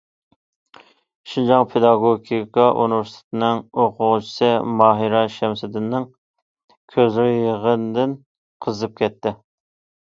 شىنجاڭ 1.33 1.67
پېداگوگىكا 1.73 2.65
ئۇنىۋېرسىتېتىنىڭ 2.79 3.61
ئوقۇغۇچىسى 3.83 4.51
ماھىرە 4.81 5.23
شەمشىدىننىڭ 5.37 6.11
كۆزلىرى 6.97 7.39
يىغىدىن 7.47 8.21
قىزىرىپ 8.67 9.01
كەتكەنىدى. 9.05 9.39